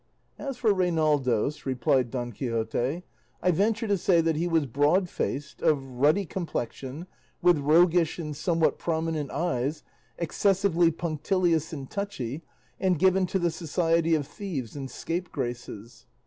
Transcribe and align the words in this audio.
"As 0.39 0.57
for 0.57 0.73
Reinaldos," 0.73 1.63
replied 1.63 2.09
Don 2.09 2.31
Quixote, 2.31 3.03
"I 3.39 3.51
venture 3.51 3.87
to 3.87 3.99
say 3.99 4.19
that 4.19 4.35
he 4.35 4.47
was 4.47 4.65
broad 4.65 5.07
faced, 5.11 5.61
of 5.61 5.85
ruddy 5.85 6.25
complexion, 6.25 7.05
with 7.43 7.59
roguish 7.59 8.17
and 8.17 8.35
somewhat 8.35 8.79
prominent 8.79 9.29
eyes, 9.29 9.83
excessively 10.17 10.89
punctilious 10.89 11.71
and 11.71 11.87
touchy, 11.87 12.41
and 12.79 12.97
given 12.97 13.27
to 13.27 13.37
the 13.37 13.51
society 13.51 14.15
of 14.15 14.25
thieves 14.25 14.75
and 14.75 14.89
scapegraces. 14.89 16.07